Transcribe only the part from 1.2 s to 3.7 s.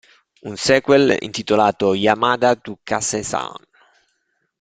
intitolato "Yamada to Kase-san.